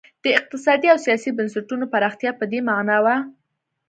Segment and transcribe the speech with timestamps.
[0.23, 3.15] د اقتصادي او سیاسي بنسټونو پراختیا په دې معنا وه.